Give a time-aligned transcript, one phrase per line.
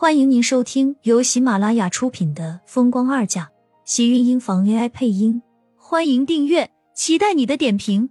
[0.00, 3.44] 欢迎您收听由喜马拉雅出品的《风光二嫁》，
[3.84, 5.42] 喜运音房 AI 配音。
[5.76, 8.08] 欢迎订阅，期待你的点评。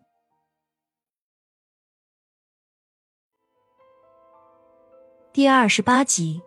[5.34, 6.40] 第二十八集，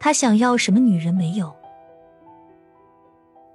[0.00, 1.54] 他想要什么女人没有？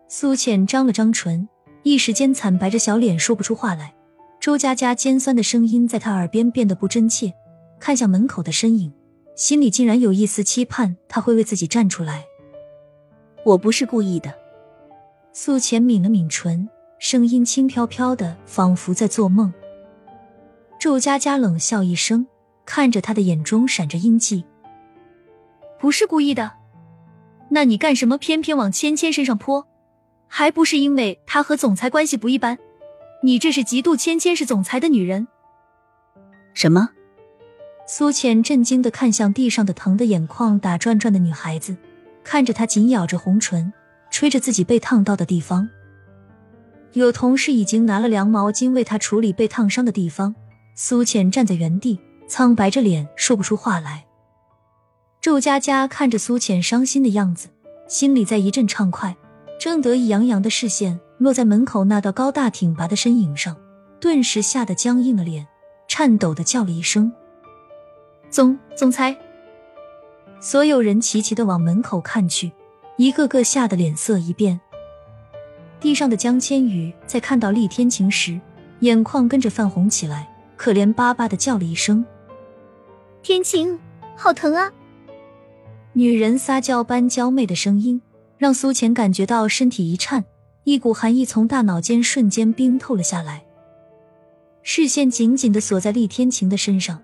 [0.08, 1.50] 苏浅张了张唇，
[1.82, 3.96] 一时间惨白着小脸，说不出话来。
[4.40, 7.34] 周佳佳尖酸的声音在他耳边变得不真切，
[7.80, 8.94] 看向门口的身影，
[9.40, 12.26] 心里竟然有一丝期盼，他会为自己站出来。
[13.46, 14.34] 我不是故意的。
[15.32, 16.68] 素浅抿了抿唇，
[17.00, 19.54] 声音轻飘飘的，仿佛在做梦。
[20.78, 22.28] 祝佳佳冷笑一声，
[22.66, 24.44] 看着他的眼中闪着阴迹。
[25.80, 26.52] 不是故意的，
[27.48, 29.66] 那你干什么偏偏往芊芊身上泼？
[30.28, 32.60] 还不是因为她和总裁关系不一般？
[33.24, 35.30] 你这是嫉妒芊芊是总裁的女人？
[36.54, 36.90] 什么？
[37.92, 41.76] 苏浅震惊的看向地上的疼的眼眶打转转的女孩子，
[42.24, 43.74] 看着她紧咬着红唇，
[44.12, 45.68] 吹着自己被烫到的地方。
[46.94, 50.36] 有同事已经拿了凉毛巾为她处理被烫伤的地方。
[50.76, 54.06] 苏浅站在原地，苍白着脸，说不出话来。
[55.20, 57.48] 周佳佳看着苏浅伤心的样子，
[57.88, 59.18] 心里在一阵畅快，
[59.60, 61.00] 正得意洋洋的视线。
[61.18, 63.58] 落在门口那道高大挺拔的身影上，
[64.00, 65.48] 顿时吓得僵硬了脸，
[65.88, 67.12] 颤抖的叫了一声
[68.30, 69.16] ：“总总裁！”
[70.42, 72.52] 所有人齐齐的往门口看去，
[72.98, 74.60] 一个个吓得脸色一变。
[75.80, 78.40] 地上的江千羽在看到厉天晴时，
[78.80, 82.06] 眼眶跟着泛红起来，可怜巴巴的叫了一声
[83.24, 83.78] ：“天晴，
[84.16, 84.72] 好疼啊！”
[85.94, 88.02] 女人撒娇般娇媚的声音，
[88.38, 90.24] 让苏浅感觉到身体一颤。
[90.66, 93.44] 一股寒意从大脑间瞬间冰透了下来，
[94.62, 97.02] 视线紧紧的锁在厉天晴的身上。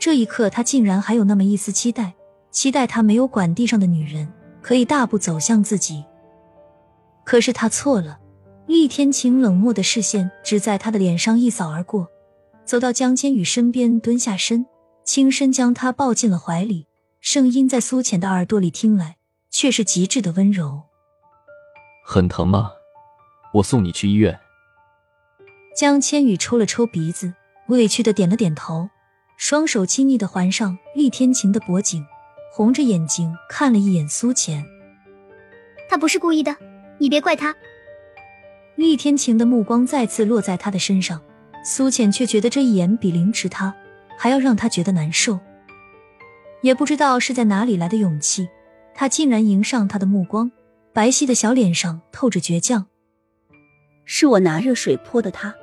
[0.00, 2.14] 这一刻，他竟然还有那么一丝期待，
[2.50, 4.26] 期待他没有管地上的女人，
[4.62, 6.02] 可以大步走向自己。
[7.22, 8.18] 可是他错了，
[8.66, 12.08] 厉天晴冷漠的视线只在他的脸上一扫而过，
[12.64, 14.64] 走到江千羽身边，蹲下身，
[15.04, 16.86] 轻身将他抱进了怀里，
[17.20, 19.18] 声音在苏浅的耳朵里听来，
[19.50, 20.84] 却是极致的温柔。
[22.06, 22.72] 很疼吗？
[23.52, 24.40] 我送你去医院。
[25.76, 27.34] 江千羽抽了抽鼻子，
[27.68, 28.88] 委屈的点了点头，
[29.40, 32.04] 双手亲昵的环上厉天晴的脖颈，
[32.52, 34.62] 红着眼睛看了一眼苏浅。
[35.88, 36.54] 他不是故意的，
[36.98, 37.56] 你别怪他。
[38.74, 41.22] 厉天晴的目光再次落在他的身上，
[41.64, 43.74] 苏浅却觉得这一眼比凌迟他
[44.18, 45.40] 还要让他觉得难受。
[46.60, 48.46] 也不知道是在哪里来的勇气，
[48.94, 50.52] 他竟然迎上他的目光，
[50.92, 52.86] 白皙的小脸上透着倔强。
[54.04, 55.54] 是我拿热水泼的他，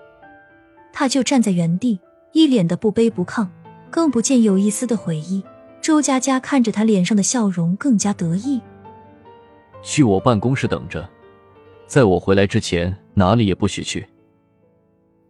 [0.91, 1.99] 他就站在原地，
[2.31, 3.47] 一脸的不卑不亢，
[3.89, 5.43] 更不见有一丝的悔意。
[5.81, 8.61] 周佳佳看着他脸上的笑容，更加得意。
[9.81, 11.07] 去我办公室等着，
[11.87, 14.07] 在我回来之前，哪里也不许去。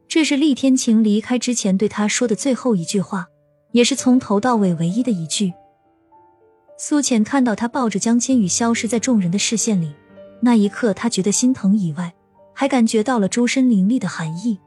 [0.08, 3.28] 这是厉天晴离开之前对他说的最后一句话，
[3.72, 5.54] 也是从头到尾唯一的一句。
[6.78, 9.94] 苏浅看到他抱着江千羽消失在众人的视线里，
[10.42, 12.14] 那一刻，他觉得心疼以外。
[12.60, 14.58] 还感觉到了周身凌厉的寒意。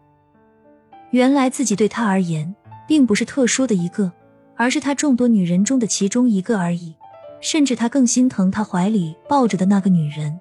[1.11, 2.55] 原来自己对他而言，
[2.91, 4.13] 并不是特殊的一个，
[4.57, 6.97] 而是他众多女人中的其中一个而已。
[7.41, 10.41] 甚至他更心疼他怀里抱着的那个女人。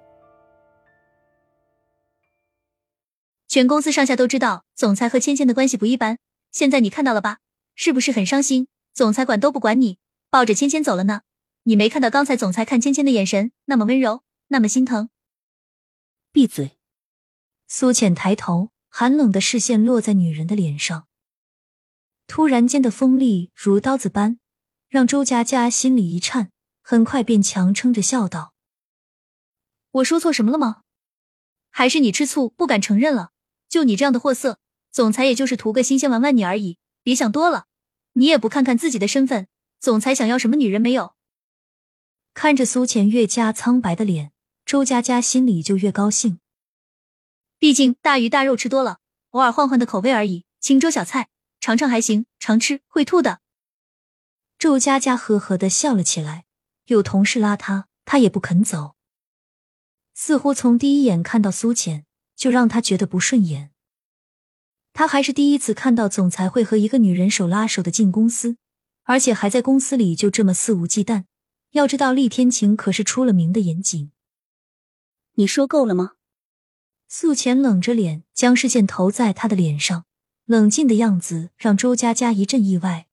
[3.48, 6.18] 全公司上下都知道，总裁和芊芊的关系不一般。
[6.52, 7.38] 现在你看到了吧？
[7.76, 8.68] 是不是很伤心？
[8.96, 10.00] 总裁管都不管你，
[10.32, 11.22] 抱着芊芊走了呢？
[11.66, 15.12] 你没看到刚才总裁看芊芊的眼神那么温柔，那么心疼？
[16.32, 16.80] 闭嘴！
[17.68, 21.06] 苏浅抬头，寒冷的视线落在女人的脸上。
[22.30, 24.38] 突然间的锋利如刀子般，
[24.88, 26.52] 让周佳佳心里一颤，
[26.84, 28.54] 很快便强撑着笑道
[29.94, 30.84] ：“我说错什么了吗？
[31.72, 33.32] 还是你吃醋不敢承认了？
[33.68, 34.60] 就你这样的货色，
[34.92, 36.78] 总裁也就是图个新鲜玩玩你而已。
[37.02, 37.66] 别想多了，
[38.14, 39.48] 你也不看看自己的身份，
[39.80, 41.16] 总裁想要什么女人没有？”
[42.36, 44.32] 看着苏浅越加苍白的脸，
[44.64, 46.40] 周佳佳心里就越高兴。
[47.58, 49.00] 毕竟大鱼大肉吃多了，
[49.32, 50.46] 偶尔换换的口味而已。
[50.60, 51.30] 清粥小菜
[51.60, 53.42] 尝尝还行，常吃会吐的。
[54.58, 56.46] 周佳佳呵呵的笑了起来。
[56.86, 58.96] 有同事拉他，他也不肯走。
[60.16, 62.04] 似乎从第一眼看到苏浅，
[62.36, 63.70] 就让他觉得不顺眼。
[64.92, 68.58] 他还是第一次看到总裁会和一个女人手拉手的进公司，
[69.04, 71.26] 而且还在公司里就这么肆无忌惮。
[71.74, 74.12] 要知道，厉天晴可是出了名的严谨。
[75.34, 76.14] 你说够了吗？
[77.08, 80.06] 素浅冷着脸，将视线投在他的脸上，
[80.50, 83.06] 冷静的样子让周佳佳一阵意外。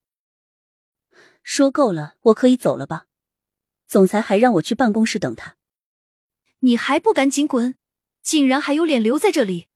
[1.42, 3.08] 说够了，我可以走了吧？
[3.86, 5.56] 总裁还让我去办公室等他，
[6.60, 7.74] 你还不赶紧滚！
[8.22, 9.68] 竟然还有脸留在这里！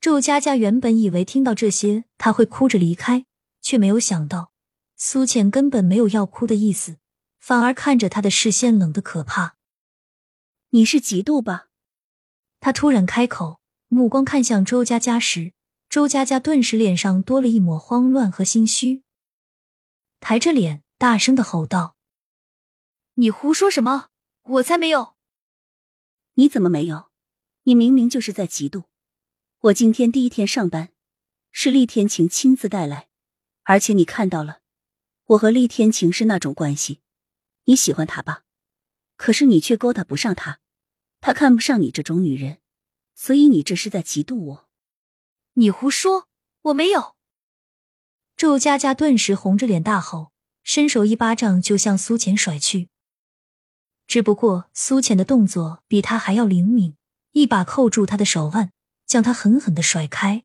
[0.00, 3.26] 周佳佳原本以为听到这些他会哭着离开，
[3.62, 4.50] 却没有想到
[4.96, 6.96] 苏浅根本没有要哭的意思，
[7.38, 9.54] 反而看着他的视线冷得可怕。
[10.70, 11.68] 你是嫉妒吧？
[12.58, 15.52] 他突然开口，目光看向周佳佳时，
[15.90, 19.02] 周佳佳顿时脸上多了一抹慌乱和心虚，
[20.20, 21.96] 抬着脸大声的吼道
[23.14, 24.06] ：“你胡说什么？
[24.42, 25.16] 我才没有！
[26.34, 27.10] 你怎么没有？
[27.64, 28.84] 你明明就是在嫉妒。
[29.62, 30.90] 我今天第一天上班，
[31.50, 33.08] 是厉天晴亲自带来，
[33.64, 34.60] 而且你看到了，
[35.24, 37.00] 我和厉天晴是那种关系，
[37.64, 38.44] 你喜欢他吧？
[39.16, 40.60] 可是你却勾搭不上他。”
[41.20, 42.60] 他看不上你这种女人，
[43.16, 44.69] 所以你这是在嫉妒我。
[45.60, 46.26] 你胡说，
[46.62, 47.14] 我没有。
[48.34, 52.88] 周佳佳顿时红着脸大吼，伸手一巴掌就向苏浅甩去。
[54.06, 56.96] 只不过苏浅的动作比他还要灵敏，
[57.32, 58.72] 一把扣住他的手腕，
[59.04, 60.44] 将他狠狠的甩开。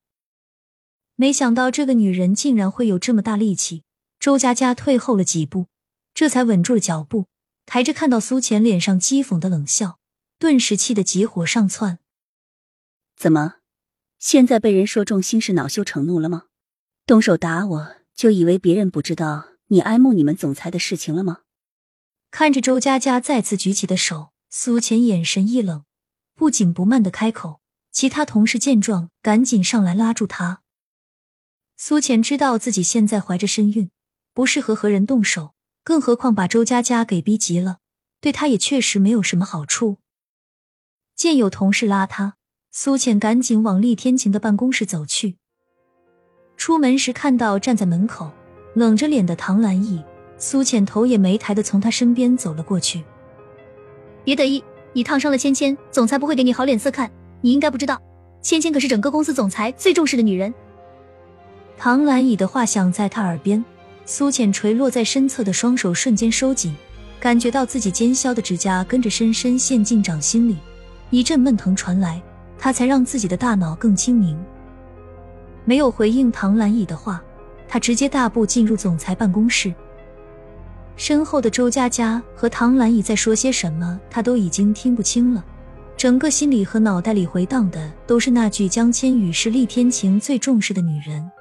[1.16, 3.84] 没想到这个女人竟然会有这么大力气，
[4.20, 5.68] 周佳佳退后了几步，
[6.14, 7.28] 这才稳住了脚步，
[7.66, 9.98] 抬着看到苏浅脸上讥讽的冷笑。
[10.38, 12.00] 顿时气得急火上窜。
[13.16, 13.56] 怎么，
[14.20, 16.46] 现在被人说中心是恼羞成怒了吗？
[17.06, 21.42] 动手打我就以为别人不知道你爱慕你们总裁的事情了吗？
[22.32, 25.86] 看着周佳佳再次举起的手，苏浅眼神一冷，
[26.34, 27.62] 不紧不慢的开口。
[27.92, 30.62] 其他同事见状，赶紧上来拉住她。
[31.78, 33.90] 苏浅知道自己现在怀着身孕，
[34.34, 37.80] 不适合和人动手，更何况把周佳佳给逼急了，
[38.20, 40.00] 对她也确实没有什么好处。
[41.16, 42.36] 见有同事拉他，
[42.77, 45.38] 苏浅赶紧往厉天晴的办公室走去。
[46.57, 48.30] 出门时看到站在门口
[48.74, 50.04] 冷着脸的唐兰逸，
[50.38, 53.01] 苏浅头也没抬的从他身边走了过去。
[54.25, 54.62] 别得意，
[54.92, 57.10] 你烫伤了芊芊，总裁不会给你好脸色看。
[57.39, 57.98] 你应该不知道，
[58.42, 60.54] 芊芊可是整个公司总裁最重视的女人。
[61.78, 63.63] 唐兰逸的话响在他耳边，
[64.04, 66.75] 苏浅垂落在身侧的双手瞬间收紧，
[67.21, 70.57] 感觉到自己尖削的指甲跟着深深陷进掌心里。
[71.10, 72.21] 一阵闷疼传来，
[72.57, 74.38] 他才让自己的大脑更清明。
[75.63, 77.24] 没有回应唐兰逸的话，
[77.68, 79.74] 他直接大步进入总裁办公室。
[80.96, 85.44] 身后的周佳佳和唐兰逸在说些什么，他都已经听不清了。
[85.98, 91.31] 整个心里和脑袋里回荡的都是那句：“江千羽是厉天晴最重视的女人。”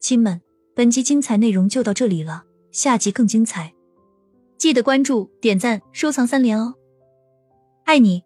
[0.00, 0.40] 亲们，
[0.74, 3.72] 本集精彩内容就到这里了，下集更精彩。
[4.60, 6.74] 记得关注、点赞、收藏三连哦，
[7.84, 8.22] 爱你！